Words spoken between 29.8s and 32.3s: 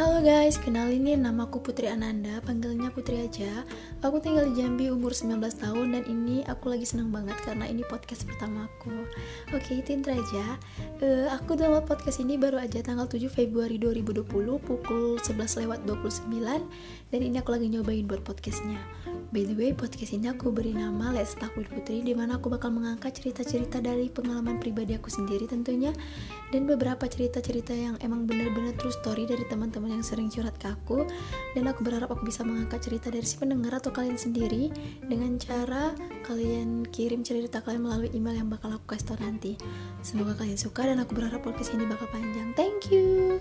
yang sering curhat ke aku. Dan aku berharap aku